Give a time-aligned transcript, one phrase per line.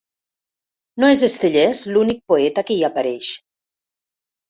[1.03, 3.33] No és Estellés l'únic poeta que hi apareix.